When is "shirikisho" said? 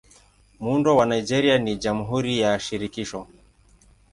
2.59-3.27